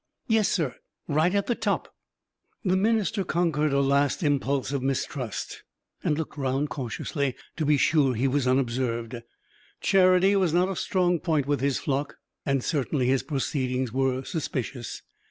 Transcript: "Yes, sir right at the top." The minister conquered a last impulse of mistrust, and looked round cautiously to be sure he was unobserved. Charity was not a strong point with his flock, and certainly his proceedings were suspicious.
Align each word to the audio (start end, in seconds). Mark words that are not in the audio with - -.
"Yes, 0.27 0.49
sir 0.49 0.77
right 1.07 1.35
at 1.35 1.45
the 1.45 1.53
top." 1.53 1.93
The 2.65 2.75
minister 2.75 3.23
conquered 3.23 3.71
a 3.71 3.81
last 3.81 4.23
impulse 4.23 4.71
of 4.71 4.81
mistrust, 4.81 5.61
and 6.03 6.17
looked 6.17 6.39
round 6.39 6.71
cautiously 6.71 7.35
to 7.57 7.67
be 7.67 7.77
sure 7.77 8.15
he 8.15 8.27
was 8.27 8.47
unobserved. 8.47 9.17
Charity 9.79 10.35
was 10.35 10.53
not 10.55 10.69
a 10.69 10.75
strong 10.75 11.19
point 11.19 11.45
with 11.45 11.61
his 11.61 11.77
flock, 11.77 12.15
and 12.47 12.63
certainly 12.63 13.05
his 13.09 13.21
proceedings 13.21 13.93
were 13.93 14.23
suspicious. 14.23 15.03